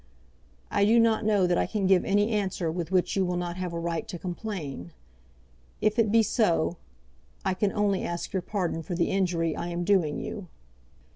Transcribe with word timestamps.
I 0.71 0.83
do 0.83 0.97
not 0.99 1.25
know 1.25 1.45
that 1.45 1.59
I 1.59 1.67
can 1.67 1.85
give 1.85 2.03
any 2.03 2.31
answer 2.31 2.71
with 2.71 2.89
which 2.89 3.15
you 3.15 3.23
will 3.23 3.37
not 3.37 3.57
have 3.57 3.71
a 3.71 3.77
right 3.77 4.07
to 4.07 4.17
complain. 4.17 4.93
If 5.79 5.99
it 5.99 6.11
be 6.11 6.23
so, 6.23 6.77
I 7.45 7.53
can 7.53 7.71
only 7.71 8.03
ask 8.03 8.33
your 8.33 8.41
pardon 8.41 8.81
for 8.81 8.95
the 8.95 9.11
injury 9.11 9.55
I 9.55 9.67
am 9.67 9.83
doing 9.83 10.19
you. 10.19 10.47